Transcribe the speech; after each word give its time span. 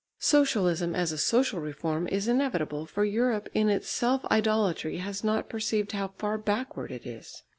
Socialism 0.17 0.95
as 0.95 1.11
a 1.11 1.17
social 1.19 1.59
reform 1.59 2.07
is 2.07 2.27
inevitable, 2.27 2.87
for 2.87 3.05
Europe 3.05 3.47
in 3.53 3.69
its 3.69 3.87
self 3.87 4.25
idolatry 4.31 4.97
has 4.97 5.23
not 5.23 5.47
perceived 5.47 5.91
how 5.91 6.07
far 6.17 6.39
backward 6.39 6.91
it 6.91 7.05
is. 7.05 7.43